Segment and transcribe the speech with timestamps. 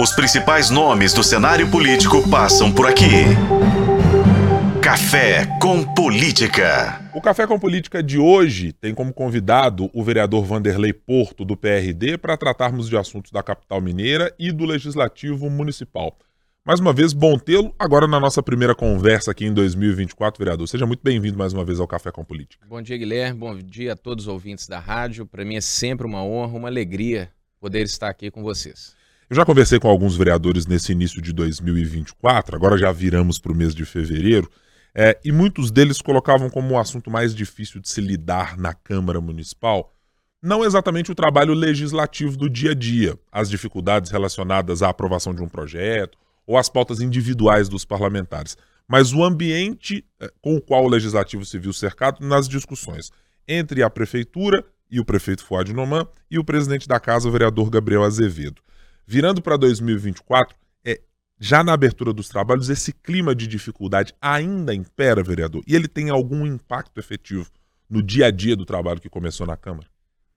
[0.00, 3.26] Os principais nomes do cenário político passam por aqui.
[4.82, 7.06] Café com Política.
[7.12, 12.16] O Café com Política de hoje tem como convidado o vereador Vanderlei Porto, do PRD,
[12.16, 16.16] para tratarmos de assuntos da capital mineira e do Legislativo Municipal.
[16.64, 20.66] Mais uma vez, bom tê-lo agora na nossa primeira conversa aqui em 2024, vereador.
[20.66, 22.64] Seja muito bem-vindo mais uma vez ao Café com Política.
[22.66, 23.38] Bom dia, Guilherme.
[23.38, 25.26] Bom dia a todos os ouvintes da rádio.
[25.26, 27.30] Para mim é sempre uma honra, uma alegria
[27.60, 28.98] poder estar aqui com vocês.
[29.30, 33.54] Eu já conversei com alguns vereadores nesse início de 2024, agora já viramos para o
[33.54, 34.50] mês de fevereiro,
[34.92, 39.20] é, e muitos deles colocavam como o assunto mais difícil de se lidar na Câmara
[39.20, 39.94] Municipal
[40.42, 45.42] não exatamente o trabalho legislativo do dia a dia, as dificuldades relacionadas à aprovação de
[45.42, 48.56] um projeto ou as pautas individuais dos parlamentares,
[48.88, 53.12] mas o ambiente é, com o qual o legislativo se viu cercado nas discussões
[53.46, 57.70] entre a prefeitura e o prefeito Fuad Noman e o presidente da casa, o vereador
[57.70, 58.60] Gabriel Azevedo.
[59.12, 61.00] Virando para 2024, é,
[61.36, 65.64] já na abertura dos trabalhos, esse clima de dificuldade ainda impera, vereador?
[65.66, 67.50] E ele tem algum impacto efetivo
[67.88, 69.88] no dia a dia do trabalho que começou na Câmara?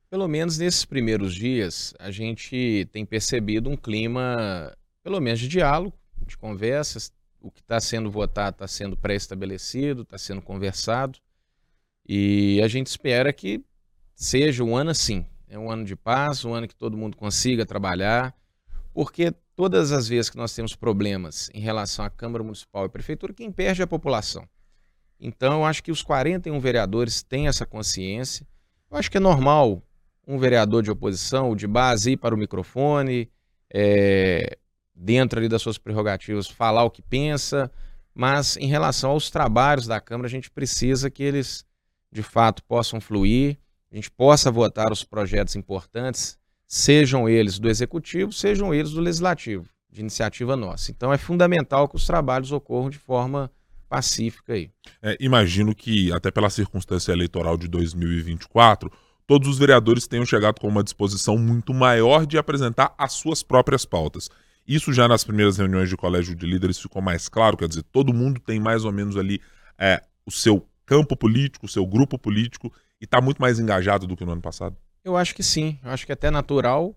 [0.10, 5.96] Pelo menos nesses primeiros dias, a gente tem percebido um clima, pelo menos de diálogo,
[6.26, 7.14] de conversas.
[7.40, 11.20] O que está sendo votado está sendo pré-estabelecido, está sendo conversado.
[12.10, 13.64] E a gente espera que
[14.16, 15.28] seja um ano assim.
[15.48, 18.34] É um ano de paz, um ano que todo mundo consiga trabalhar,
[18.94, 23.34] porque todas as vezes que nós temos problemas em relação à Câmara Municipal e Prefeitura,
[23.34, 24.48] quem perde é a população.
[25.20, 28.46] Então, eu acho que os 41 vereadores têm essa consciência.
[28.92, 29.82] Eu acho que é normal
[30.28, 33.30] um vereador de oposição ou de base ir para o microfone,
[33.74, 34.58] é,
[34.94, 37.72] dentro ali das suas prerrogativas, falar o que pensa,
[38.14, 41.66] mas em relação aos trabalhos da Câmara, a gente precisa que eles,
[42.12, 43.58] de fato, possam fluir,
[43.92, 46.38] a gente possa votar os projetos importantes
[46.74, 50.90] sejam eles do executivo, sejam eles do legislativo, de iniciativa nossa.
[50.90, 53.52] Então é fundamental que os trabalhos ocorram de forma
[53.88, 54.72] pacífica aí.
[55.00, 58.92] É, imagino que, até pela circunstância eleitoral de 2024,
[59.28, 63.86] todos os vereadores tenham chegado com uma disposição muito maior de apresentar as suas próprias
[63.86, 64.28] pautas.
[64.68, 68.12] Isso já nas primeiras reuniões de colégio de líderes ficou mais claro, quer dizer, todo
[68.12, 69.40] mundo tem mais ou menos ali
[69.78, 74.18] é, o seu campo político, o seu grupo político, e está muito mais engajado do
[74.18, 74.76] que no ano passado?
[75.04, 76.96] Eu acho que sim, eu acho que é até natural.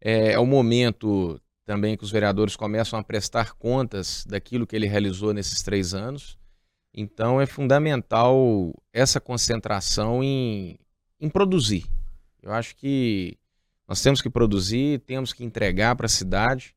[0.00, 4.86] É, é o momento também que os vereadores começam a prestar contas daquilo que ele
[4.86, 6.38] realizou nesses três anos.
[6.94, 10.78] Então é fundamental essa concentração em,
[11.20, 11.86] em produzir.
[12.42, 13.38] Eu acho que
[13.86, 16.74] nós temos que produzir, temos que entregar para a cidade.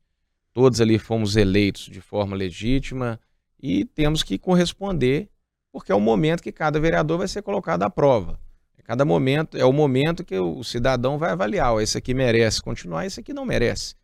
[0.52, 3.20] Todos ali fomos eleitos de forma legítima
[3.60, 5.28] e temos que corresponder,
[5.72, 8.38] porque é o momento que cada vereador vai ser colocado à prova.
[8.86, 13.04] Cada momento é o momento que o cidadão vai avaliar, ó, esse aqui merece continuar,
[13.04, 13.96] esse aqui não merece.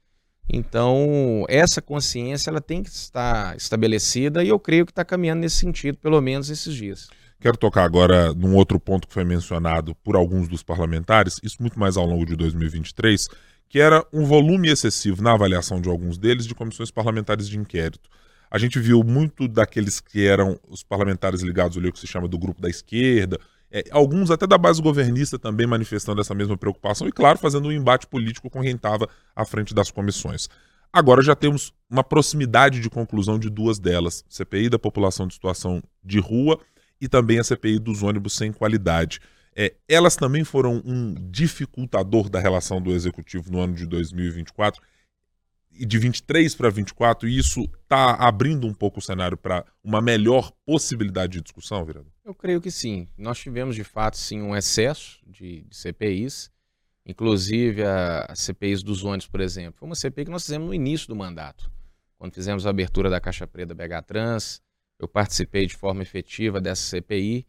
[0.53, 5.59] Então, essa consciência ela tem que estar estabelecida e eu creio que está caminhando nesse
[5.59, 7.09] sentido, pelo menos esses dias.
[7.41, 11.79] Quero tocar agora num outro ponto que foi mencionado por alguns dos parlamentares, isso muito
[11.79, 13.29] mais ao longo de 2023,
[13.69, 18.11] que era um volume excessivo na avaliação de alguns deles de comissões parlamentares de inquérito.
[18.51, 22.27] A gente viu muito daqueles que eram os parlamentares ligados ali ao que se chama
[22.27, 23.39] do grupo da esquerda,
[23.73, 27.73] é, alguns até da base governista também manifestando essa mesma preocupação e, claro, fazendo um
[27.73, 30.47] embate político com quem estava à frente das comissões.
[30.93, 35.83] Agora já temos uma proximidade de conclusão de duas delas: CPI da população de situação
[36.05, 36.61] de rua
[37.01, 39.21] e também a CPI dos ônibus sem qualidade.
[39.57, 44.83] É, elas também foram um dificultador da relação do executivo no ano de 2024
[45.71, 50.03] e de 23 para 24, e isso está abrindo um pouco o cenário para uma
[50.03, 52.12] melhor possibilidade de discussão, vereador?
[52.25, 53.09] Eu creio que sim.
[53.19, 56.53] Nós tivemos, de fato, sim, um excesso de, de CPIs,
[57.05, 59.81] inclusive a, a, CPIs dos ônibus, por exemplo.
[59.81, 61.71] Foi uma CPI que nós fizemos no início do mandato,
[62.17, 64.63] quando fizemos a abertura da Caixa Preta BH Trans.
[65.01, 67.45] Eu participei de forma efetiva dessa CPI.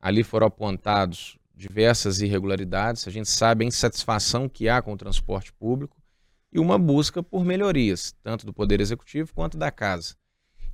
[0.00, 3.06] Ali foram apontados diversas irregularidades.
[3.06, 6.02] A gente sabe a insatisfação que há com o transporte público
[6.52, 10.16] e uma busca por melhorias, tanto do Poder Executivo quanto da Casa.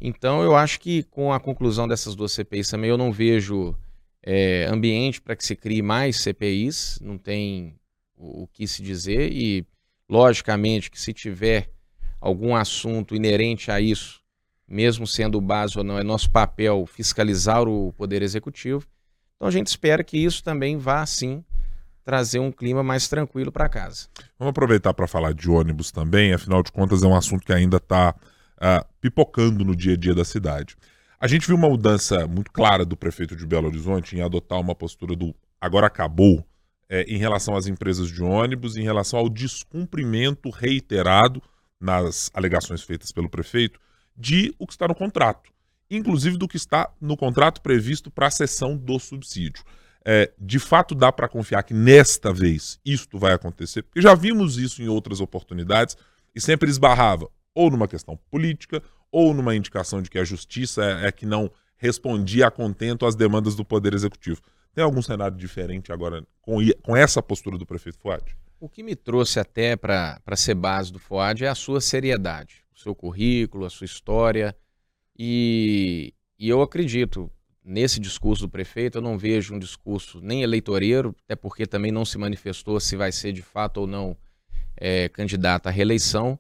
[0.05, 3.73] Então, eu acho que com a conclusão dessas duas CPIs também, eu não vejo
[4.21, 7.77] é, ambiente para que se crie mais CPIs, não tem
[8.17, 9.65] o, o que se dizer, e
[10.11, 11.71] logicamente que se tiver
[12.21, 14.21] algum assunto inerente a isso,
[14.67, 18.85] mesmo sendo base ou não, é nosso papel fiscalizar o Poder Executivo.
[19.37, 21.45] Então, a gente espera que isso também vá, sim,
[22.05, 24.09] trazer um clima mais tranquilo para casa.
[24.37, 27.77] Vamos aproveitar para falar de ônibus também, afinal de contas é um assunto que ainda
[27.77, 28.17] está
[29.01, 30.77] pipocando no dia a dia da cidade.
[31.19, 34.75] A gente viu uma mudança muito clara do prefeito de Belo Horizonte em adotar uma
[34.75, 36.45] postura do agora acabou
[36.89, 41.41] é, em relação às empresas de ônibus, em relação ao descumprimento reiterado
[41.81, 43.81] nas alegações feitas pelo prefeito,
[44.17, 45.51] de o que está no contrato,
[45.91, 49.65] inclusive do que está no contrato previsto para a cessão do subsídio.
[50.05, 54.59] É, de fato, dá para confiar que nesta vez isto vai acontecer, porque já vimos
[54.59, 55.97] isso em outras oportunidades
[56.35, 61.09] e sempre esbarrava ou numa questão política ou numa indicação de que a justiça é,
[61.09, 64.41] é que não respondia a contento às demandas do Poder Executivo.
[64.75, 68.37] Tem algum cenário diferente agora com, com essa postura do prefeito Fuad?
[68.63, 72.79] O que me trouxe até para ser base do FOAD é a sua seriedade, o
[72.79, 74.57] seu currículo, a sua história.
[75.19, 77.29] E, e eu acredito,
[77.65, 82.05] nesse discurso do prefeito, eu não vejo um discurso nem eleitoreiro, até porque também não
[82.05, 84.17] se manifestou se vai ser de fato ou não
[84.77, 86.39] é, candidato à reeleição.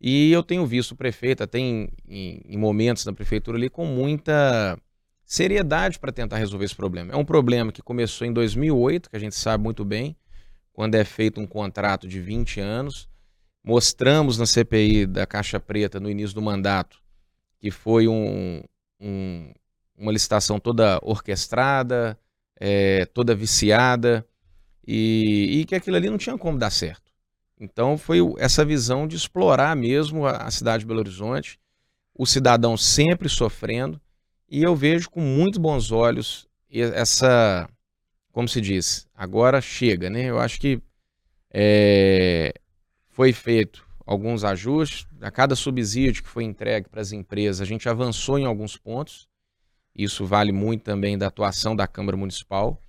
[0.00, 4.78] E eu tenho visto o prefeito, até em, em, momentos da prefeitura ali, com muita
[5.26, 7.12] seriedade para tentar resolver esse problema.
[7.12, 10.16] É um problema que começou em 2008, que a gente sabe muito bem,
[10.72, 13.08] quando é feito um contrato de 20 anos.
[13.62, 16.98] Mostramos na CPI da Caixa Preta, no início do mandato,
[17.58, 18.62] que foi um,
[18.98, 19.52] um,
[19.98, 22.18] uma licitação toda orquestrada,
[22.58, 24.26] é, toda viciada,
[24.86, 27.09] e, e, que aquilo ali não tinha como dar certo.
[27.60, 31.60] Então foi essa visão de explorar mesmo a, cidade de Belo Horizonte,
[32.14, 34.00] o cidadão sempre sofrendo,
[34.48, 37.68] e eu vejo com muito bons olhos essa
[38.32, 40.24] como se diz, agora chega, né?
[40.24, 40.80] Eu acho que
[41.52, 42.52] é,
[43.08, 45.06] foi feito alguns ajustes.
[45.20, 49.28] A cada subsídio que foi entregue para as empresas, a gente avançou em alguns pontos.
[49.94, 52.80] Isso vale muito também da atuação da Câmara Municipal.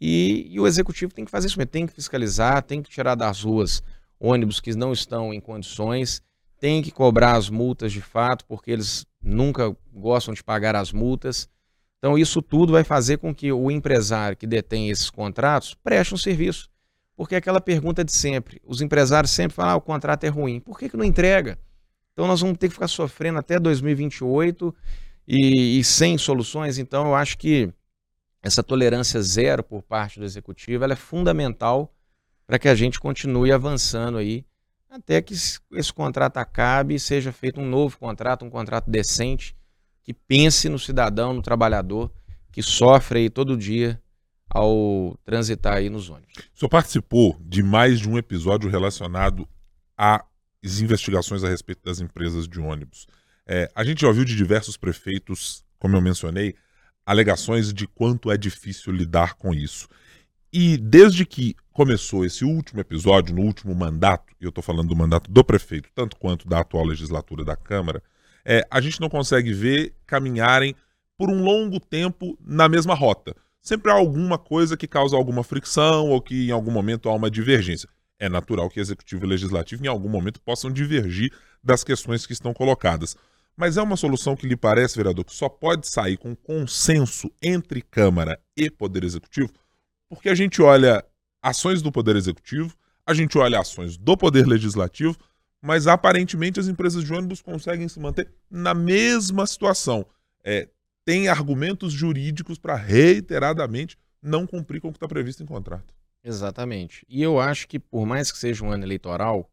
[0.00, 3.14] E, e o Executivo tem que fazer isso mesmo, tem que fiscalizar, tem que tirar
[3.14, 3.82] das ruas
[4.22, 6.22] ônibus que não estão em condições,
[6.60, 11.48] tem que cobrar as multas de fato, porque eles nunca gostam de pagar as multas.
[11.98, 16.16] Então, isso tudo vai fazer com que o empresário que detém esses contratos preste um
[16.16, 16.70] serviço.
[17.16, 18.60] Porque é aquela pergunta de sempre.
[18.64, 20.60] Os empresários sempre falam: ah, o contrato é ruim.
[20.60, 21.58] Por que, que não entrega?
[22.12, 24.74] Então, nós vamos ter que ficar sofrendo até 2028
[25.26, 26.78] e, e sem soluções.
[26.78, 27.72] Então, eu acho que
[28.40, 31.92] essa tolerância zero por parte do executivo é fundamental
[32.46, 34.44] para que a gente continue avançando aí
[34.90, 39.56] até que esse contrato acabe e seja feito um novo contrato, um contrato decente
[40.02, 42.12] que pense no cidadão, no trabalhador
[42.52, 44.00] que sofre aí todo dia
[44.50, 46.34] ao transitar aí nos ônibus.
[46.54, 49.48] O senhor participou de mais de um episódio relacionado
[49.96, 53.06] às investigações a respeito das empresas de ônibus.
[53.46, 56.54] É, a gente já ouviu de diversos prefeitos, como eu mencionei,
[57.06, 59.88] alegações de quanto é difícil lidar com isso.
[60.52, 64.96] E desde que começou esse último episódio, no último mandato, e eu estou falando do
[64.96, 68.02] mandato do prefeito, tanto quanto da atual legislatura da Câmara,
[68.44, 70.74] é, a gente não consegue ver caminharem
[71.16, 73.34] por um longo tempo na mesma rota.
[73.62, 77.30] Sempre há alguma coisa que causa alguma fricção ou que em algum momento há uma
[77.30, 77.88] divergência.
[78.18, 81.32] É natural que executivo e legislativo em algum momento possam divergir
[81.64, 83.16] das questões que estão colocadas.
[83.56, 87.80] Mas é uma solução que lhe parece, vereador, que só pode sair com consenso entre
[87.80, 89.50] Câmara e Poder Executivo,
[90.12, 91.02] porque a gente olha
[91.40, 92.76] ações do Poder Executivo,
[93.06, 95.16] a gente olha ações do Poder Legislativo,
[95.58, 100.04] mas aparentemente as empresas de ônibus conseguem se manter na mesma situação.
[100.44, 100.68] É,
[101.02, 105.94] tem argumentos jurídicos para reiteradamente não cumprir com o que está previsto em contrato.
[106.22, 107.06] Exatamente.
[107.08, 109.50] E eu acho que, por mais que seja um ano eleitoral,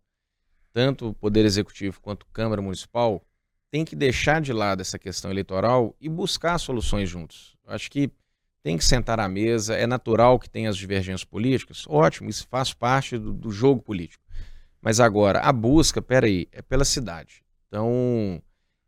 [0.73, 3.25] tanto o Poder Executivo quanto a Câmara Municipal
[3.71, 7.55] tem que deixar de lado essa questão eleitoral e buscar soluções juntos.
[7.65, 8.11] Acho que
[8.61, 12.73] tem que sentar à mesa, é natural que tenha as divergências políticas, ótimo, isso faz
[12.73, 14.23] parte do, do jogo político.
[14.81, 17.43] Mas agora, a busca, peraí, é pela cidade.
[17.67, 18.41] Então,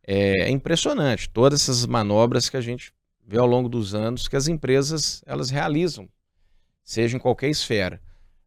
[0.05, 2.93] é, é impressionante todas essas manobras que a gente
[3.25, 6.09] vê ao longo dos anos que as empresas elas realizam,
[6.83, 8.01] seja em qualquer esfera.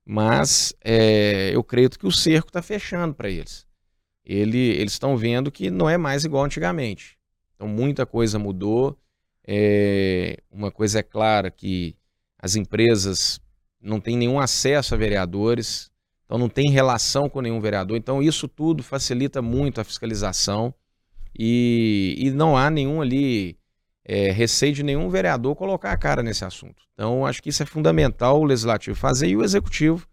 [0.04, 3.66] Mas é, eu creio que o cerco está fechando para eles.
[4.24, 7.16] Ele, eles estão vendo que não é mais igual antigamente.
[7.54, 8.98] Então muita coisa mudou.
[9.46, 11.94] É, uma coisa é clara que
[12.38, 13.40] as empresas
[13.80, 15.90] não têm nenhum acesso a vereadores,
[16.24, 17.96] então não tem relação com nenhum vereador.
[17.96, 20.74] Então isso tudo facilita muito a fiscalização
[21.38, 23.58] e, e não há nenhum ali
[24.04, 26.82] é, receio de nenhum vereador colocar a cara nesse assunto.
[26.94, 30.06] Então acho que isso é fundamental o legislativo fazer e o executivo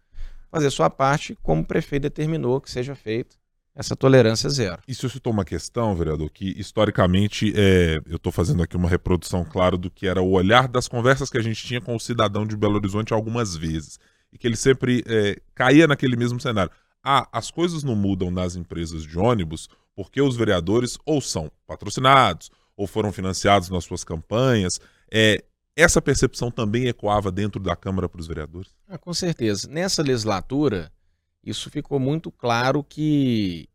[0.50, 3.41] fazer sua parte, como o prefeito determinou que seja feito
[3.74, 4.82] essa tolerância zero.
[4.88, 9.44] Se eu citou uma questão, vereador, que historicamente é, eu estou fazendo aqui uma reprodução
[9.44, 12.46] clara do que era o olhar das conversas que a gente tinha com o cidadão
[12.46, 13.98] de Belo Horizonte algumas vezes
[14.32, 16.72] e que ele sempre é, caía naquele mesmo cenário.
[17.02, 22.50] Ah, as coisas não mudam nas empresas de ônibus porque os vereadores ou são patrocinados
[22.76, 24.80] ou foram financiados nas suas campanhas.
[25.10, 25.42] É,
[25.76, 28.70] essa percepção também ecoava dentro da Câmara para os vereadores?
[28.88, 29.68] Ah, com certeza.
[29.68, 30.92] Nessa legislatura,
[31.44, 33.68] isso ficou muito claro que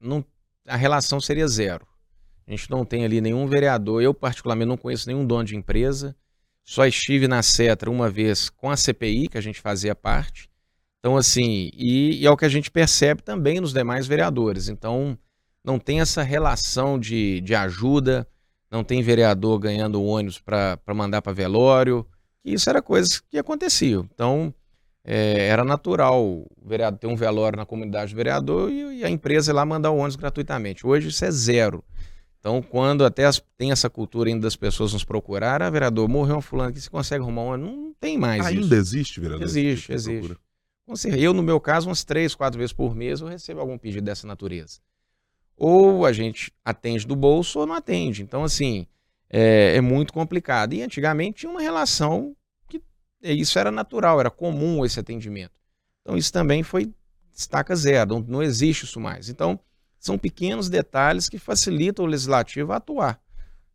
[0.00, 0.24] não,
[0.66, 1.86] a relação seria zero.
[2.46, 6.16] A gente não tem ali nenhum vereador, eu particularmente não conheço nenhum dono de empresa,
[6.64, 10.48] só estive na Cetra uma vez com a CPI, que a gente fazia parte.
[10.98, 14.68] Então, assim, e, e é o que a gente percebe também nos demais vereadores.
[14.68, 15.18] Então,
[15.64, 18.26] não tem essa relação de, de ajuda,
[18.70, 22.06] não tem vereador ganhando ônibus para mandar para velório.
[22.44, 24.08] Isso era coisas que aconteciam.
[24.14, 24.54] Então,
[25.04, 29.10] é, era natural o vereador ter um velório na comunidade do vereador e, e a
[29.10, 30.86] empresa ir lá mandar o ônibus gratuitamente.
[30.86, 31.84] Hoje isso é zero.
[32.38, 36.38] Então, quando até as, tem essa cultura ainda das pessoas nos procurar, ah, vereador, morreu
[36.38, 38.74] um fulano aqui, você consegue arrumar um Não tem mais ainda isso.
[38.74, 39.44] existe, vereador?
[39.44, 40.36] Existe, tipo existe.
[41.16, 44.26] Eu, no meu caso, umas três, quatro vezes por mês eu recebo algum pedido dessa
[44.26, 44.80] natureza.
[45.56, 48.22] Ou a gente atende do bolso ou não atende.
[48.22, 48.86] Então, assim,
[49.30, 50.74] é, é muito complicado.
[50.74, 52.41] E antigamente tinha uma relação que
[53.22, 55.52] isso era natural, era comum esse atendimento.
[56.02, 56.92] Então, isso também foi
[57.34, 59.28] estaca zero, não, não existe isso mais.
[59.28, 59.58] Então,
[59.98, 63.20] são pequenos detalhes que facilitam o legislativo a atuar.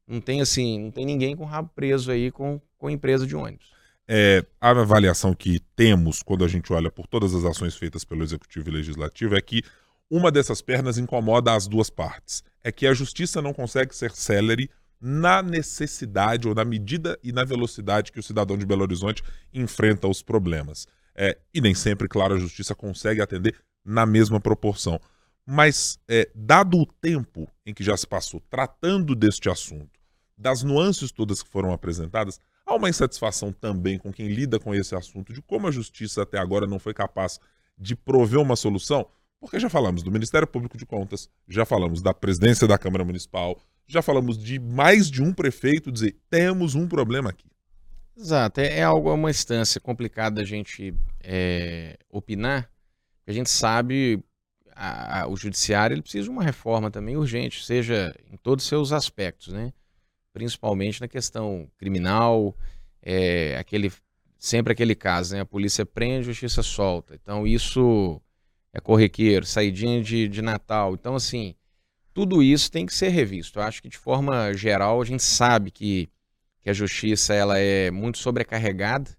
[0.06, 3.76] Não tem assim, não tem ninguém com rabo preso aí com, com empresa de ônibus.
[4.08, 8.24] É, a avaliação que temos quando a gente olha por todas as ações feitas pelo
[8.24, 9.64] Executivo e Legislativo é que
[10.10, 12.42] uma dessas pernas incomoda as duas partes.
[12.64, 17.44] É que a justiça não consegue ser célere na necessidade ou na medida e na
[17.44, 19.24] velocidade que o cidadão de Belo Horizonte
[19.54, 20.88] enfrenta os problemas.
[21.16, 25.00] É, e nem sempre, claro, a justiça consegue atender na mesma proporção.
[25.46, 29.98] Mas, é, dado o tempo em que já se passou tratando deste assunto,
[30.38, 34.94] das nuances todas que foram apresentadas, há uma insatisfação também com quem lida com esse
[34.94, 37.40] assunto de como a justiça até agora não foi capaz
[37.78, 39.08] de prover uma solução,
[39.40, 43.58] porque já falamos do Ministério Público de Contas, já falamos da presidência da Câmara Municipal,
[43.88, 47.48] já falamos de mais de um prefeito dizer temos um problema aqui.
[48.16, 52.70] Exato, é, é algo, é uma instância complicada a gente é, opinar,
[53.26, 54.24] a gente sabe
[54.78, 58.70] a, a, o judiciário ele precisa de uma reforma também urgente, seja em todos os
[58.70, 59.74] seus aspectos, né?
[60.34, 62.56] principalmente na questão criminal,
[63.02, 63.92] é, aquele,
[64.38, 65.42] sempre aquele caso, né?
[65.42, 67.16] a polícia prende, a justiça solta.
[67.16, 68.22] Então isso
[68.72, 70.94] é corriqueiro, saidinha de, de Natal.
[70.94, 71.56] Então, assim,
[72.18, 73.60] tudo isso tem que ser revisto.
[73.60, 76.10] Eu acho que de forma geral a gente sabe que,
[76.62, 79.16] que a justiça ela é muito sobrecarregada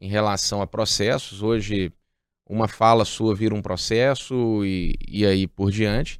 [0.00, 1.42] em relação a processos.
[1.42, 1.92] Hoje
[2.48, 6.18] uma fala sua vira um processo e, e aí por diante.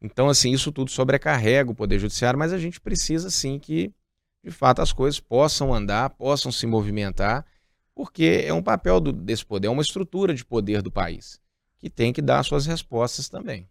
[0.00, 3.92] Então, assim, isso tudo sobrecarrega o Poder Judiciário, mas a gente precisa, sim, que,
[4.42, 7.44] de fato, as coisas possam andar, possam se movimentar,
[7.94, 11.38] porque é um papel do, desse poder, é uma estrutura de poder do país,
[11.76, 13.68] que tem que dar suas respostas também.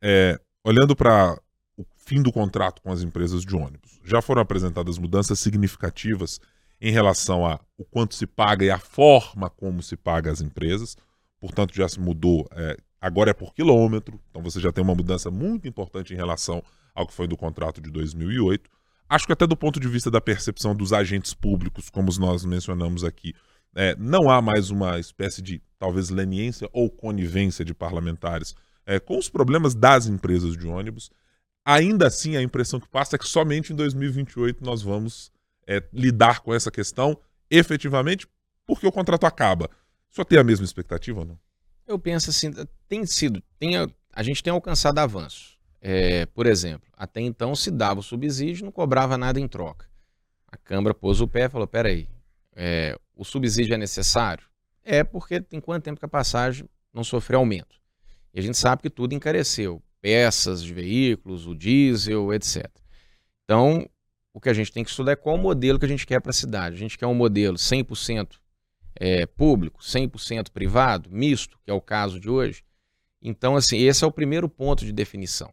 [0.00, 1.38] É, olhando para
[1.76, 6.40] o fim do contrato com as empresas de ônibus, já foram apresentadas mudanças significativas
[6.80, 10.96] em relação a o quanto se paga e a forma como se paga as empresas
[11.42, 12.48] portanto já se mudou.
[12.52, 16.62] É, agora é por quilômetro, então você já tem uma mudança muito importante em relação
[16.94, 18.70] ao que foi do contrato de 2008.
[19.08, 23.02] Acho que até do ponto de vista da percepção dos agentes públicos, como nós mencionamos
[23.02, 23.34] aqui,
[23.74, 28.54] é, não há mais uma espécie de talvez leniência ou conivência de parlamentares
[28.86, 31.10] é, com os problemas das empresas de ônibus.
[31.64, 35.30] Ainda assim, a impressão que passa é que somente em 2028 nós vamos
[35.66, 37.18] é, lidar com essa questão
[37.50, 38.26] efetivamente,
[38.66, 39.70] porque o contrato acaba.
[40.08, 41.38] Só tem a mesma expectativa ou não?
[41.86, 42.50] Eu penso assim,
[42.88, 43.74] tem sido, tem,
[44.12, 45.58] a gente tem alcançado avanços.
[45.80, 49.86] É, por exemplo, até então se dava o subsídio, não cobrava nada em troca.
[50.46, 52.08] A Câmara pôs o pé e falou: peraí,
[52.54, 54.46] é, o subsídio é necessário?
[54.84, 57.81] É porque tem quanto tempo que a passagem não sofreu aumento?
[58.34, 62.66] E a gente sabe que tudo encareceu, peças de veículos, o diesel, etc.
[63.44, 63.88] Então,
[64.32, 66.20] o que a gente tem que estudar é qual o modelo que a gente quer
[66.20, 66.76] para a cidade.
[66.76, 68.38] A gente quer um modelo 100%
[68.96, 72.64] é, público, 100% privado, misto, que é o caso de hoje.
[73.20, 75.52] Então, assim, esse é o primeiro ponto de definição.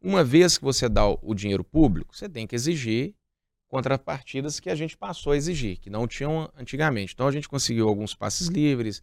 [0.00, 3.14] Uma vez que você dá o dinheiro público, você tem que exigir
[3.68, 7.12] contrapartidas que a gente passou a exigir, que não tinham antigamente.
[7.12, 9.02] Então, a gente conseguiu alguns passes livres.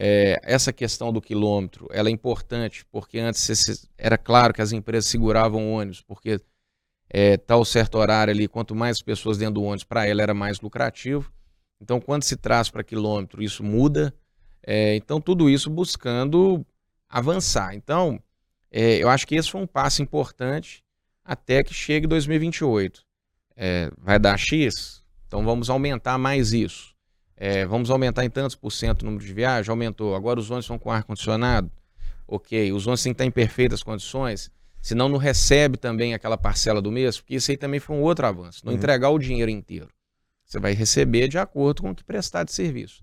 [0.00, 5.10] É, essa questão do quilômetro, ela é importante, porque antes era claro que as empresas
[5.10, 6.40] seguravam ônibus, porque
[7.10, 10.60] é, tal certo horário ali, quanto mais pessoas dentro do ônibus, para ela era mais
[10.60, 11.32] lucrativo.
[11.80, 14.14] Então, quando se traz para quilômetro, isso muda.
[14.64, 16.64] É, então, tudo isso buscando
[17.08, 17.74] avançar.
[17.74, 18.22] Então,
[18.70, 20.84] é, eu acho que esse foi um passo importante
[21.24, 23.04] até que chegue 2028.
[23.56, 25.02] É, vai dar X?
[25.26, 26.94] Então, vamos aumentar mais isso.
[27.40, 29.68] É, vamos aumentar em tantos por cento o número de viagens?
[29.68, 30.16] Aumentou.
[30.16, 31.70] Agora os ônibus vão com ar-condicionado?
[32.26, 32.72] Ok.
[32.72, 34.50] Os ônibus têm que estar em perfeitas condições?
[34.82, 38.26] Senão não recebe também aquela parcela do mês, porque isso aí também foi um outro
[38.26, 38.62] avanço.
[38.64, 38.78] Não uhum.
[38.78, 39.88] entregar o dinheiro inteiro.
[40.44, 43.02] Você vai receber de acordo com o que prestar de serviço.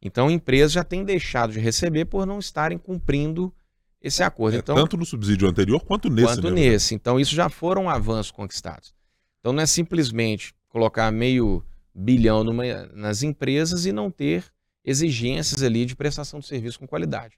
[0.00, 3.52] Então, empresas já têm deixado de receber por não estarem cumprindo
[4.00, 4.56] esse acordo.
[4.56, 6.26] É, então, tanto no subsídio anterior quanto nesse.
[6.26, 6.94] quanto nesse.
[6.94, 8.94] Então, isso já foram avanços conquistados.
[9.40, 11.62] Então, não é simplesmente colocar meio
[11.98, 14.44] bilhão numa- nas empresas e não ter
[14.84, 17.36] exigências ali de prestação de serviço com qualidade.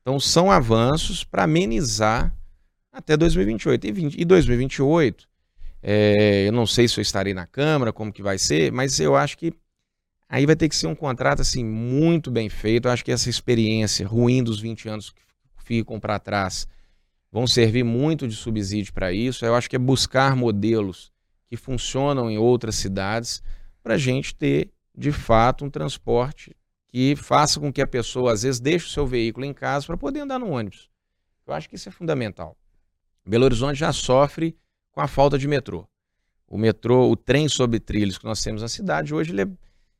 [0.00, 2.34] Então, são avanços para amenizar
[2.90, 3.86] até 2028.
[3.86, 5.28] E, 20 e 2028,
[5.82, 9.14] é, eu não sei se eu estarei na Câmara, como que vai ser, mas eu
[9.14, 9.52] acho que
[10.28, 12.88] aí vai ter que ser um contrato assim muito bem feito.
[12.88, 16.66] Eu acho que essa experiência ruim dos 20 anos que ficam para trás
[17.30, 19.44] vão servir muito de subsídio para isso.
[19.44, 21.12] Eu acho que é buscar modelos
[21.48, 23.42] que funcionam em outras cidades
[23.88, 26.54] para a gente ter, de fato, um transporte
[26.88, 29.96] que faça com que a pessoa, às vezes, deixe o seu veículo em casa para
[29.96, 30.90] poder andar no ônibus.
[31.46, 32.54] Eu acho que isso é fundamental.
[33.26, 34.54] Belo Horizonte já sofre
[34.92, 35.88] com a falta de metrô.
[36.46, 39.48] O metrô, o trem sobre trilhos que nós temos na cidade, hoje ele, é-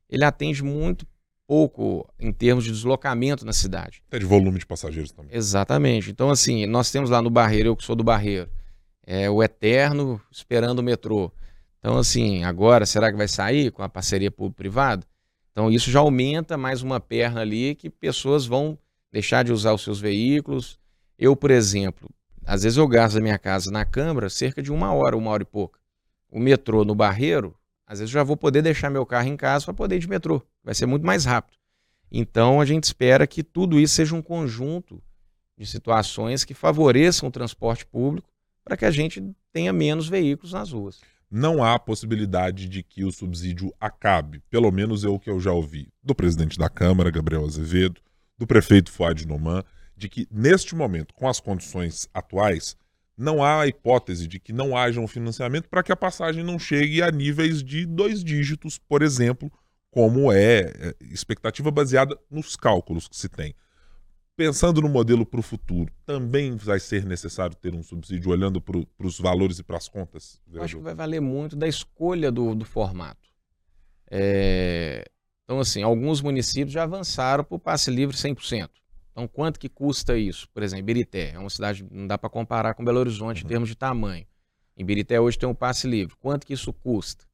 [0.07, 1.07] ele atende muito
[1.47, 4.03] pouco em termos de deslocamento na cidade.
[4.07, 5.35] Até de volume de passageiros também.
[5.35, 6.11] Exatamente.
[6.11, 8.47] Então, assim, nós temos lá no Barreiro, eu que sou do Barreiro,
[9.03, 11.31] é o Eterno esperando o metrô.
[11.79, 15.05] Então, assim, agora, será que vai sair com a parceria público-privada?
[15.51, 18.77] Então, isso já aumenta mais uma perna ali que pessoas vão
[19.11, 20.77] deixar de usar os seus veículos.
[21.17, 22.09] Eu, por exemplo,
[22.45, 25.43] às vezes eu gasto da minha casa na Câmara cerca de uma hora, uma hora
[25.43, 25.79] e pouca.
[26.29, 27.55] O metrô no Barreiro,
[27.85, 30.09] às vezes eu já vou poder deixar meu carro em casa para poder ir de
[30.09, 30.41] metrô.
[30.63, 31.57] Vai ser muito mais rápido.
[32.11, 35.01] Então, a gente espera que tudo isso seja um conjunto
[35.57, 38.29] de situações que favoreçam o transporte público
[38.63, 41.01] para que a gente tenha menos veículos nas ruas.
[41.31, 44.41] Não há possibilidade de que o subsídio acabe.
[44.49, 48.01] Pelo menos é o que eu já ouvi do presidente da Câmara, Gabriel Azevedo,
[48.37, 49.63] do prefeito Fuad Noman,
[49.95, 52.75] de que neste momento, com as condições atuais,
[53.17, 56.57] não há a hipótese de que não haja um financiamento para que a passagem não
[56.57, 59.51] chegue a níveis de dois dígitos, por exemplo,
[59.91, 63.53] como é é, expectativa baseada nos cálculos que se tem.
[64.39, 68.77] Pensando no modelo para o futuro, também vai ser necessário ter um subsídio olhando para
[69.05, 70.39] os valores e para as contas?
[70.49, 73.29] Eu acho que vai valer muito da escolha do, do formato.
[74.09, 75.03] É,
[75.43, 78.69] Então, assim, alguns municípios já avançaram para o passe livre 100%.
[79.11, 80.47] Então, quanto que custa isso?
[80.53, 83.67] Por exemplo, Ibirité é uma cidade, não dá para comparar com Belo Horizonte em termos
[83.67, 84.25] de tamanho.
[84.77, 86.15] Ibirité hoje tem um passe livre.
[86.17, 87.25] Quanto que isso custa?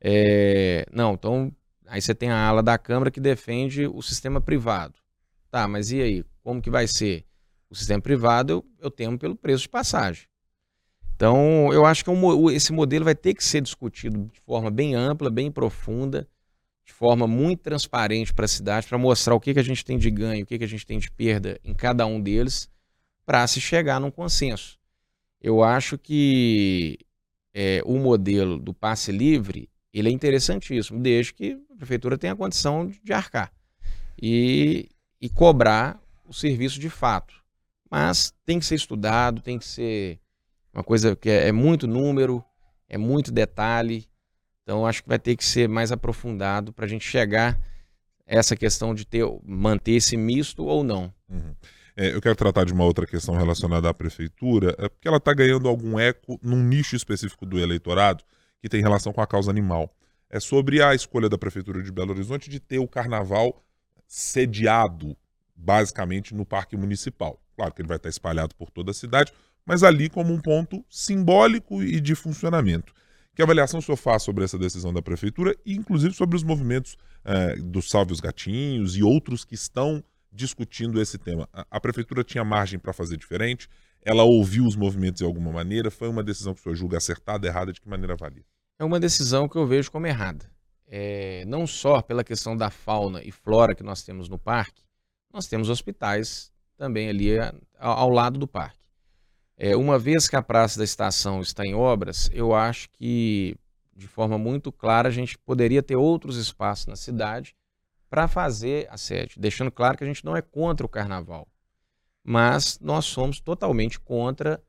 [0.00, 1.52] É, Não, então,
[1.86, 4.94] aí você tem a ala da Câmara que defende o sistema privado.
[5.48, 6.24] Tá, mas e aí?
[6.50, 7.24] Como que vai ser?
[7.70, 10.24] O sistema privado eu, eu temo pelo preço de passagem.
[11.14, 14.68] Então, eu acho que é um esse modelo vai ter que ser discutido de forma
[14.68, 16.28] bem ampla, bem profunda,
[16.84, 19.96] de forma muito transparente para a cidade, para mostrar o que, que a gente tem
[19.96, 22.68] de ganho, o que, que a gente tem de perda em cada um deles,
[23.24, 24.76] para se chegar num consenso.
[25.40, 26.98] Eu acho que
[27.54, 32.88] é, o modelo do passe livre ele é interessantíssimo, desde que a prefeitura tenha condição
[32.88, 33.52] de, de arcar
[34.20, 34.88] e,
[35.20, 35.99] e cobrar
[36.30, 37.34] o serviço de fato.
[37.90, 40.20] Mas tem que ser estudado, tem que ser
[40.72, 42.42] uma coisa que é, é muito número,
[42.88, 44.08] é muito detalhe.
[44.62, 47.60] Então acho que vai ter que ser mais aprofundado para a gente chegar
[48.24, 51.12] essa questão de ter, manter esse misto ou não.
[51.28, 51.52] Uhum.
[51.96, 55.34] É, eu quero tratar de uma outra questão relacionada à prefeitura, é porque ela está
[55.34, 58.22] ganhando algum eco num nicho específico do eleitorado
[58.62, 59.92] que tem relação com a causa animal.
[60.30, 63.64] É sobre a escolha da prefeitura de Belo Horizonte de ter o carnaval
[64.06, 65.16] sediado
[65.60, 67.40] basicamente no parque municipal.
[67.54, 69.32] Claro que ele vai estar espalhado por toda a cidade,
[69.64, 72.94] mas ali como um ponto simbólico e de funcionamento.
[73.34, 76.96] Que avaliação o senhor faz sobre essa decisão da prefeitura e, inclusive, sobre os movimentos
[77.24, 81.48] eh, do Salve os Gatinhos e outros que estão discutindo esse tema?
[81.52, 83.68] A, a prefeitura tinha margem para fazer diferente?
[84.02, 85.90] Ela ouviu os movimentos de alguma maneira?
[85.90, 87.72] Foi uma decisão que o senhor julga acertada, errada?
[87.72, 88.44] De que maneira avalia?
[88.78, 90.50] É uma decisão que eu vejo como errada.
[90.88, 94.82] É, não só pela questão da fauna e flora que nós temos no parque,
[95.32, 98.78] nós temos hospitais também ali a- ao, lado do parque.
[99.56, 103.54] É, uma vez que a Praça da Estação está em obras, eu acho que,
[103.94, 107.54] de forma muito clara, a gente poderia ter outros espaços na cidade
[108.08, 111.46] para fazer a sede, deixando claro que a gente não é contra o carnaval,
[112.24, 114.60] mas nós somos totalmente contra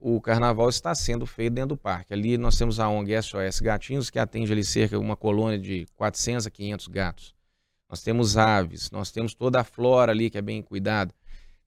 [0.00, 2.14] o carnaval estar sendo feito dentro do parque.
[2.14, 5.86] Ali nós temos a ONG SOS Gatinhos, que atende ali cerca de uma colônia de
[5.96, 7.34] 400 a 500 gatos.
[7.88, 11.12] Nós temos aves, nós temos toda a flora ali que é bem cuidada.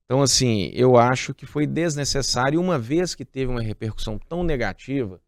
[0.05, 5.21] Então, assim, eu acho que foi desnecessário, uma vez que teve uma repercussão tão negativa,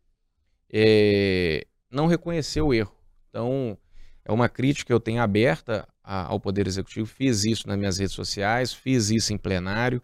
[0.71, 2.93] é, não reconheceu o erro.
[3.29, 3.77] Então,
[4.25, 7.07] é uma crítica que eu tenho aberta ao Poder Executivo.
[7.07, 10.01] Fiz isso nas minhas redes sociais, fiz isso em plenário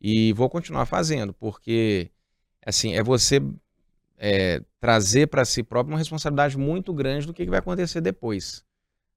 [0.00, 2.10] e vou continuar fazendo, porque
[2.64, 3.40] assim é você
[4.16, 8.64] é, trazer para si próprio uma responsabilidade muito grande do que vai acontecer depois.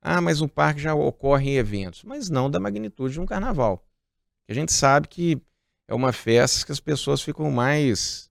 [0.01, 3.85] Ah, mas um parque já ocorre em eventos, mas não da magnitude de um carnaval.
[4.49, 5.39] A gente sabe que
[5.87, 8.29] é uma festa que as pessoas ficam mais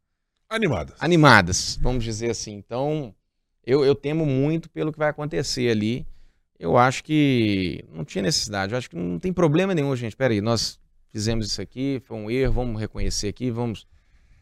[0.48, 0.96] Animadas.
[1.00, 2.54] animadas, vamos dizer assim.
[2.54, 3.14] Então,
[3.64, 6.04] eu, eu temo muito pelo que vai acontecer ali.
[6.58, 10.16] Eu acho que não tinha necessidade, eu acho que não tem problema nenhum, gente.
[10.16, 10.78] Peraí, nós
[11.08, 13.86] fizemos isso aqui, foi um erro, vamos reconhecer aqui, vamos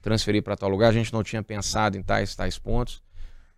[0.01, 0.89] transferir para tal lugar.
[0.89, 3.03] A gente não tinha pensado em tais, tais pontos.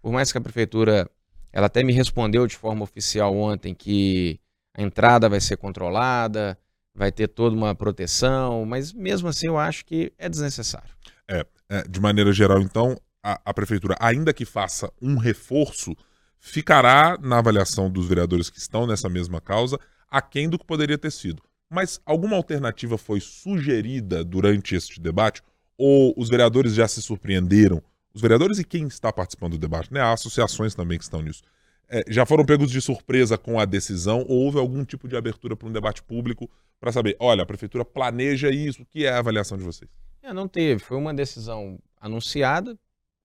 [0.03, 1.09] Por mais que a prefeitura,
[1.53, 4.41] ela até me respondeu de forma oficial ontem que
[4.75, 6.59] a entrada vai ser controlada,
[6.95, 10.91] vai ter toda uma proteção, mas mesmo assim eu acho que é desnecessário.
[11.29, 15.97] É, é, de maneira geral, então, a, a prefeitura, ainda que faça um reforço,
[16.39, 19.79] ficará na avaliação dos vereadores que estão nessa mesma causa,
[20.11, 21.43] aquém do que poderia ter sido.
[21.71, 25.43] Mas alguma alternativa foi sugerida durante este debate?
[25.79, 27.81] Ou os vereadores já se surpreenderam?
[28.13, 30.01] Os vereadores e quem está participando do debate, né?
[30.01, 31.43] Há associações também que estão nisso.
[31.89, 35.57] É, já foram pegos de surpresa com a decisão ou houve algum tipo de abertura
[35.57, 39.19] para um debate público para saber, olha, a prefeitura planeja isso, o que é a
[39.19, 39.91] avaliação de vocês?
[40.23, 42.79] É, não teve, foi uma decisão anunciada,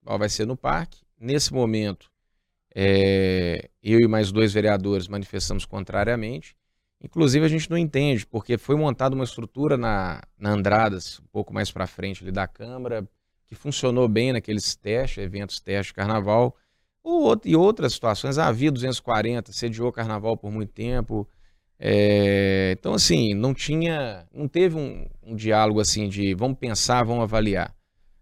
[0.04, 0.98] ó, vai ser no parque.
[1.18, 2.10] Nesse momento,
[2.74, 6.54] é, eu e mais dois vereadores manifestamos contrariamente.
[7.02, 11.54] Inclusive, a gente não entende, porque foi montada uma estrutura na, na Andradas, um pouco
[11.54, 13.08] mais para frente ali da Câmara,
[13.46, 16.56] que funcionou bem naqueles testes, eventos testes carnaval.
[17.02, 21.28] Ou, e outras situações, a Via 240 sediou carnaval por muito tempo.
[21.78, 27.22] É, então, assim, não tinha, não teve um, um, diálogo assim de vamos pensar, vamos
[27.22, 27.74] avaliar.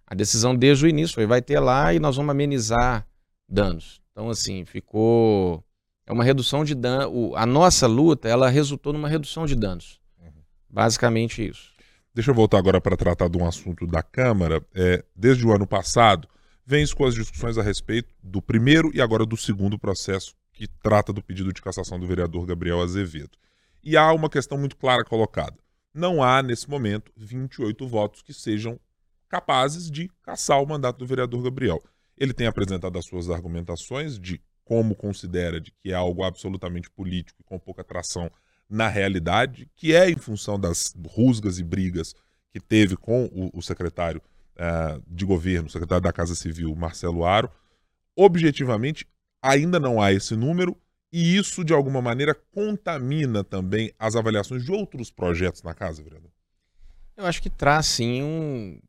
[0.07, 3.07] A decisão desde o início foi vai ter lá e nós vamos amenizar
[3.49, 4.03] danos.
[4.13, 5.65] Então, assim, ficou
[6.07, 7.35] é uma redução de dano.
[7.35, 10.01] A nossa luta, ela resultou numa redução de danos.
[10.21, 10.43] Uhum.
[10.69, 11.74] Basicamente isso.
[12.15, 14.65] Deixa eu voltar agora para tratar de um assunto da Câmara.
[14.73, 16.29] É, desde o ano passado,
[16.65, 21.13] vem com as discussões a respeito do primeiro e agora do segundo processo que trata
[21.13, 23.37] do pedido de cassação do vereador Gabriel Azevedo.
[23.83, 25.57] E há uma questão muito clara colocada.
[25.93, 28.79] Não há, nesse momento, 28 votos que sejam
[29.29, 31.83] capazes de cassar o mandato do vereador Gabriel.
[32.17, 37.41] Ele tem apresentado as suas argumentações de como considera de que é algo absolutamente político
[37.41, 38.31] e com pouca atração
[38.69, 42.15] na realidade, que é em função das rusgas e brigas
[42.51, 44.23] que teve com o, o secretário
[44.57, 47.51] uh, de governo, secretário da Casa Civil, Marcelo Aro.
[48.17, 49.07] Objetivamente,
[49.43, 50.77] ainda não há esse número
[51.17, 56.29] e isso, de alguma maneira, contamina também as avaliações de outros projetos na casa, vereador?
[57.17, 58.81] Eu acho que traz sim um.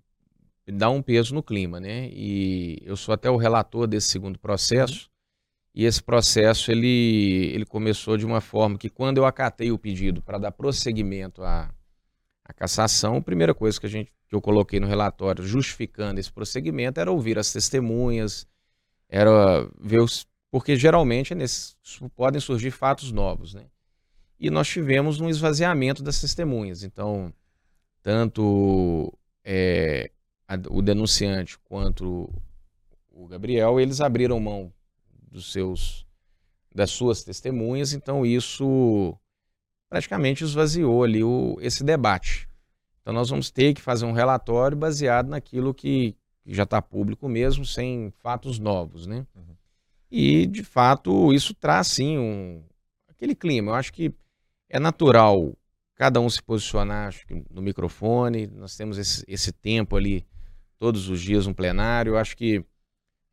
[0.67, 2.09] dá um peso no clima, né?
[2.11, 5.07] E eu sou até o relator desse segundo processo.
[5.75, 10.21] E esse processo ele, ele começou de uma forma que, quando eu acatei o pedido
[10.21, 11.69] para dar prosseguimento à,
[12.45, 16.31] à cassação, a primeira coisa que, a gente, que eu coloquei no relatório justificando esse
[16.31, 18.47] prosseguimento era ouvir as testemunhas,
[19.09, 20.25] era ver os.
[20.49, 21.75] Porque geralmente é nesse,
[22.15, 23.65] podem surgir fatos novos, né?
[24.39, 26.83] E nós tivemos um esvaziamento das testemunhas.
[26.83, 27.33] Então,
[28.01, 29.11] tanto
[29.43, 30.09] é,
[30.47, 32.31] a, o denunciante quanto
[33.11, 34.71] o Gabriel, eles abriram mão
[35.35, 36.05] dos seus
[36.73, 39.17] das suas testemunhas, então isso
[39.89, 42.49] praticamente esvaziou ali o, esse debate.
[43.01, 47.65] Então nós vamos ter que fazer um relatório baseado naquilo que, já está público mesmo,
[47.65, 49.25] sem fatos novos, né?
[49.35, 49.55] Uhum.
[50.11, 52.61] E de fato isso traz sim um,
[53.07, 53.71] aquele clima.
[53.71, 54.13] Eu acho que
[54.69, 55.53] é natural
[55.95, 58.47] cada um se posicionar acho que no microfone.
[58.47, 60.25] Nós temos esse, esse tempo ali
[60.77, 62.11] todos os dias no plenário.
[62.11, 62.63] Eu acho que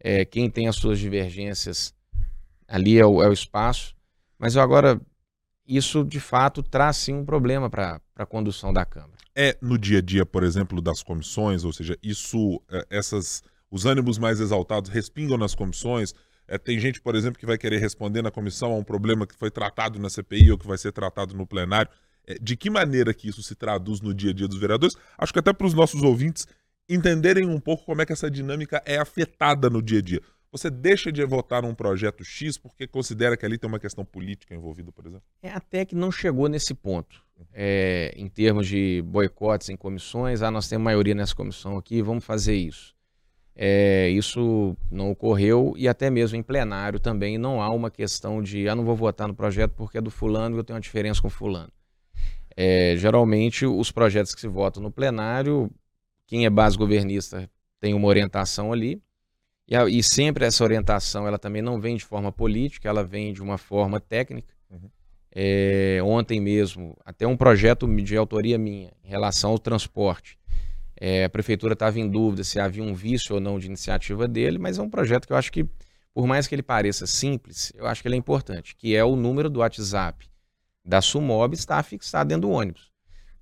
[0.03, 1.95] é, quem tem as suas divergências
[2.67, 3.95] ali é o, é o espaço.
[4.39, 5.01] Mas eu agora,
[5.67, 9.13] isso de fato traz sim um problema para a condução da Câmara.
[9.35, 13.87] É no dia a dia, por exemplo, das comissões, ou seja, isso, é, essas, os
[13.87, 16.13] ânimos mais exaltados respingam nas comissões.
[16.49, 19.37] É, tem gente, por exemplo, que vai querer responder na comissão a um problema que
[19.37, 21.91] foi tratado na CPI ou que vai ser tratado no plenário.
[22.27, 24.97] É, de que maneira que isso se traduz no dia a dia dos vereadores?
[25.17, 26.47] Acho que até para os nossos ouvintes
[26.89, 30.21] entenderem um pouco como é que essa dinâmica é afetada no dia a dia.
[30.53, 34.55] Você deixa de votar num projeto X porque considera que ali tem uma questão política
[34.55, 35.25] envolvida, por exemplo?
[35.43, 37.23] É até que não chegou nesse ponto.
[37.55, 42.25] É, em termos de boicotes em comissões, ah, nós temos maioria nessa comissão aqui, vamos
[42.25, 42.95] fazer isso.
[43.57, 48.69] É, isso não ocorreu e até mesmo em plenário também não há uma questão de
[48.69, 51.21] ah, não vou votar no projeto porque é do fulano e eu tenho uma diferença
[51.21, 51.73] com fulano.
[52.55, 55.71] É, geralmente os projetos que se votam no plenário
[56.33, 57.47] quem é base governista
[57.79, 59.03] tem uma orientação ali,
[59.69, 63.35] e, a, e, sempre essa orientação ela também não vem de forma política, ela vem
[63.35, 64.55] de uma forma técnica.
[64.71, 64.89] Uhum.
[65.31, 70.39] É, ontem mesmo, até um projeto de autoria minha em relação ao transporte.
[70.99, 74.57] É, a prefeitura estava em dúvida se havia um vício ou não de iniciativa dele,
[74.57, 75.67] mas é um projeto que eu acho que,
[76.15, 79.17] por mais que ele pareça simples, eu acho que ele é importante, que é o
[79.17, 80.27] número do WhatsApp
[80.83, 82.92] da Sumob está fixado dentro do ônibus.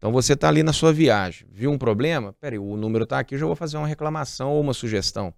[0.00, 2.32] Então você está ali na sua viagem, viu um problema?
[2.40, 5.34] Peraí, o número está aqui, eu já vou fazer uma reclamação ou uma sugestão.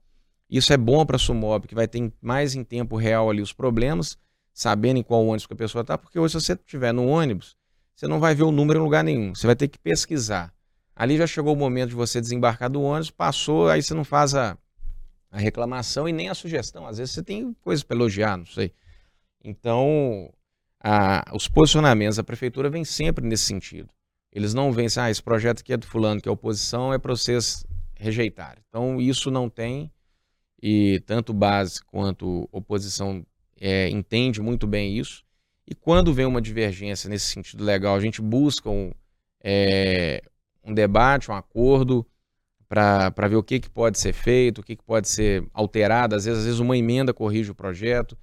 [0.48, 3.52] Isso é bom para a Sumob, que vai ter mais em tempo real ali os
[3.52, 4.16] problemas,
[4.54, 7.56] sabendo em qual ônibus que a pessoa está, porque hoje se você estiver no ônibus,
[7.92, 10.54] você não vai ver o número em lugar nenhum, você vai ter que pesquisar.
[10.94, 14.32] Ali já chegou o momento de você desembarcar do ônibus, passou, aí você não faz
[14.32, 14.56] a,
[15.28, 16.86] a reclamação e nem a sugestão.
[16.86, 18.72] Às vezes você tem coisas para elogiar, não sei.
[19.42, 20.32] Então,
[20.78, 23.88] a, os posicionamentos da prefeitura vêm sempre nesse sentido.
[24.32, 27.14] Eles não assim, ah, esse projeto aqui é do fulano, que é oposição, é para
[27.14, 28.62] vocês rejeitarem.
[28.68, 29.92] Então, isso não tem,
[30.60, 33.26] e tanto base quanto oposição
[33.60, 35.22] é, entende muito bem isso.
[35.68, 38.92] E quando vem uma divergência nesse sentido legal, a gente busca um,
[39.44, 40.22] é,
[40.64, 42.06] um debate, um acordo,
[42.68, 46.14] para ver o que, que pode ser feito, o que, que pode ser alterado.
[46.14, 48.16] Às vezes, às vezes uma emenda corrige o projeto.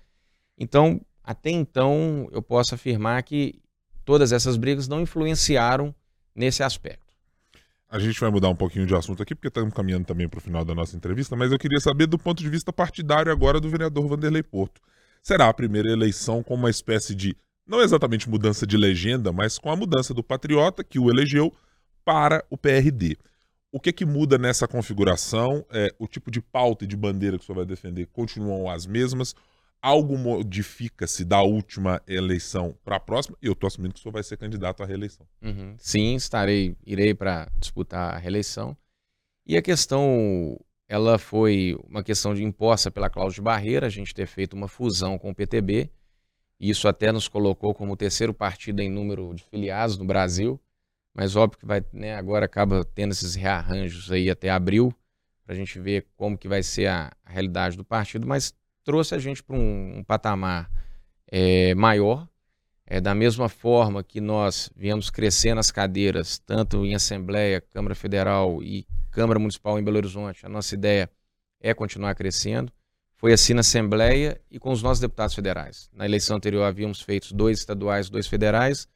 [0.57, 3.61] Então, até então, eu posso afirmar que
[4.03, 5.93] todas essas brigas não influenciaram
[6.39, 7.13] nesse aspecto.
[7.89, 10.41] A gente vai mudar um pouquinho de assunto aqui, porque estamos caminhando também para o
[10.41, 13.67] final da nossa entrevista, mas eu queria saber do ponto de vista partidário agora do
[13.67, 14.79] vereador Vanderlei Porto.
[15.21, 17.35] Será a primeira eleição com uma espécie de,
[17.67, 21.53] não exatamente mudança de legenda, mas com a mudança do patriota que o elegeu
[22.05, 23.17] para o PRD.
[23.71, 25.65] O que que muda nessa configuração?
[25.71, 28.85] É, o tipo de pauta e de bandeira que o senhor vai defender continuam as
[28.87, 29.35] mesmas?
[29.81, 33.37] Algo modifica-se da última eleição para a próxima?
[33.41, 35.25] Eu estou assumindo que o senhor vai ser candidato à reeleição.
[35.41, 35.75] Uhum.
[35.77, 38.75] Sim, estarei, irei para disputar a reeleição.
[39.45, 44.13] E a questão, ela foi uma questão de imposta pela cláusula de barreira, a gente
[44.13, 45.89] ter feito uma fusão com o PTB.
[46.59, 50.59] Isso até nos colocou como o terceiro partido em número de filiados no Brasil
[51.13, 54.93] mas óbvio que vai, né, agora acaba tendo esses rearranjos aí até abril,
[55.43, 58.53] para a gente ver como que vai ser a, a, realidade do partido, mas
[58.89, 60.67] trouxe a gente para um, um, patamar
[61.31, 62.27] é, maior,
[62.87, 68.63] é, da mesma forma que nós viemos crescendo as cadeiras, tanto em Assembleia, Câmara Federal
[68.63, 71.07] e Câmara Municipal em Belo Horizonte, a nossa ideia
[71.61, 72.73] é continuar crescendo.
[73.15, 75.87] Foi assim na Assembleia e com os nossos deputados federais.
[75.93, 78.87] Na eleição anterior havíamos feito dois estaduais, dois federais.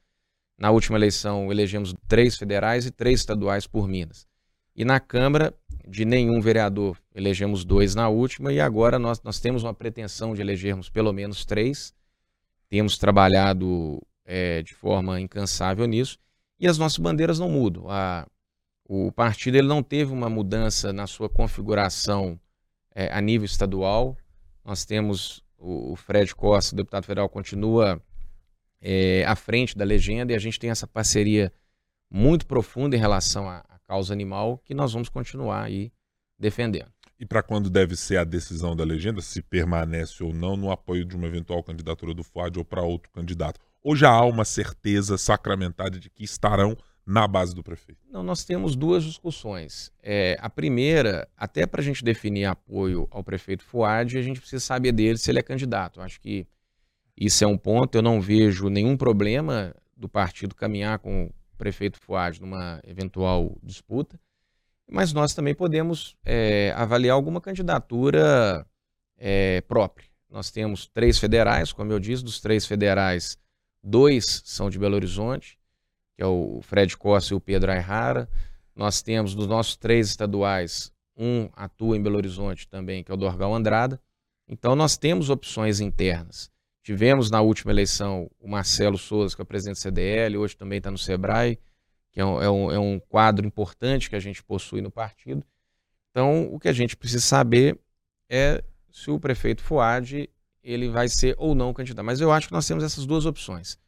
[0.58, 4.26] Na última eleição, elegemos três federais e três estaduais por Minas.
[4.74, 5.54] E na Câmara,
[5.86, 10.40] de nenhum vereador, elegemos dois na última, e agora nós, nós temos uma pretensão de
[10.40, 11.94] elegermos pelo menos três.
[12.68, 16.18] Temos trabalhado é, de forma incansável nisso,
[16.58, 17.88] e as nossas bandeiras não mudam.
[17.88, 18.26] A,
[18.86, 22.40] o partido ele não teve uma mudança na sua configuração
[22.94, 24.16] é, a nível estadual.
[24.64, 28.00] Nós temos o, o Fred Costa, deputado federal, continua
[28.80, 31.52] é, à frente da legenda e a gente tem essa parceria
[32.10, 35.92] muito profunda em relação à causa animal que nós vamos continuar aí
[36.38, 36.92] defendendo.
[37.18, 41.04] E para quando deve ser a decisão da legenda, se permanece ou não no apoio
[41.04, 43.60] de uma eventual candidatura do FUAD ou para outro candidato?
[43.82, 48.00] Ou já há uma certeza sacramentada de que estarão na base do prefeito?
[48.10, 49.92] Não, nós temos duas discussões.
[50.02, 54.64] É, a primeira, até para a gente definir apoio ao prefeito Fuad, a gente precisa
[54.64, 56.00] saber dele se ele é candidato.
[56.00, 56.46] Acho que
[57.16, 57.96] isso é um ponto.
[57.96, 64.18] Eu não vejo nenhum problema do partido caminhar com prefeito Fuad numa eventual disputa,
[64.90, 68.66] mas nós também podemos é, avaliar alguma candidatura
[69.16, 70.08] é, própria.
[70.28, 73.38] Nós temos três federais, como eu disse, dos três federais,
[73.82, 75.58] dois são de Belo Horizonte,
[76.16, 78.28] que é o Fred Costa e o Pedro Ayrara.
[78.74, 83.18] Nós temos dos nossos três estaduais, um atua em Belo Horizonte também, que é o
[83.18, 84.00] Dorgal Andrada.
[84.48, 86.50] Então nós temos opções internas.
[86.84, 90.90] Tivemos na última eleição o Marcelo Souza, que é presidente do CDL, hoje também está
[90.90, 91.58] no SEBRAE,
[92.12, 95.42] que é um, é, um, é um quadro importante que a gente possui no partido.
[96.10, 97.80] Então, o que a gente precisa saber
[98.28, 100.28] é se o prefeito Fuad
[100.62, 102.04] ele vai ser ou não candidato.
[102.04, 103.78] Mas eu acho que nós temos essas duas opções: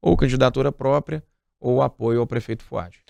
[0.00, 1.24] ou candidatura própria
[1.58, 3.00] ou apoio ao prefeito Fuad.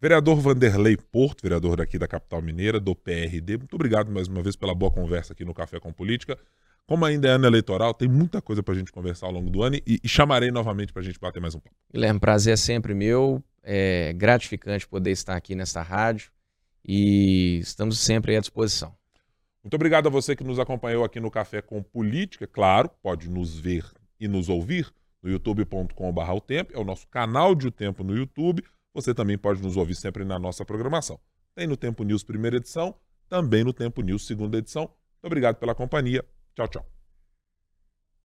[0.00, 4.54] Vereador Vanderlei Porto, vereador daqui da capital mineira, do PRD, muito obrigado mais uma vez
[4.54, 6.38] pela boa conversa aqui no Café com Política.
[6.86, 9.62] Como ainda é ano eleitoral, tem muita coisa para a gente conversar ao longo do
[9.62, 11.74] ano e, e chamarei novamente para a gente bater mais um papo.
[11.92, 13.42] Guilherme, prazer é sempre meu.
[13.62, 16.30] É gratificante poder estar aqui nesta rádio
[16.84, 18.94] e estamos sempre à disposição.
[19.62, 22.46] Muito obrigado a você que nos acompanhou aqui no Café com Política.
[22.46, 23.84] Claro, pode nos ver
[24.18, 24.92] e nos ouvir
[25.22, 28.64] no youtube.com.br o tempo, é o nosso canal de O Tempo no YouTube.
[28.92, 31.18] Você também pode nos ouvir sempre na nossa programação.
[31.54, 32.94] Tem no Tempo News primeira edição,
[33.28, 34.82] também no Tempo News segunda edição.
[34.82, 36.24] Muito obrigado pela companhia.
[36.54, 36.84] 叫肘